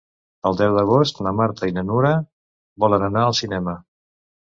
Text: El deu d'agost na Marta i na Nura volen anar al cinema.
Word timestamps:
El 0.49 0.55
deu 0.59 0.77
d'agost 0.77 1.19
na 1.27 1.33
Marta 1.39 1.69
i 1.71 1.75
na 1.75 1.83
Nura 1.89 2.13
volen 2.85 3.05
anar 3.09 3.23
al 3.27 3.37
cinema. 3.41 3.77